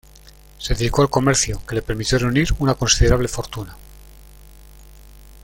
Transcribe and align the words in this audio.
Se 0.57 0.73
dedicó 0.73 1.03
al 1.03 1.11
comercio, 1.11 1.61
que 1.67 1.75
le 1.75 1.83
permitió 1.83 2.17
reunir 2.17 2.47
una 2.57 2.73
considerable 2.73 3.27
fortuna. 3.27 3.77